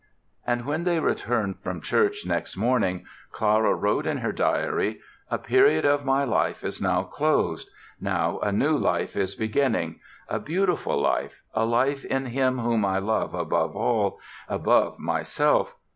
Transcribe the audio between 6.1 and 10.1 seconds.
life is now closed.... Now a new life is beginning,